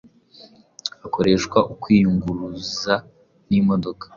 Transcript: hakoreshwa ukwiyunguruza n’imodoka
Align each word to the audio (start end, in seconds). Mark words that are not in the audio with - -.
hakoreshwa 1.01 1.57
ukwiyunguruza 1.73 2.93
n’imodoka 3.49 4.05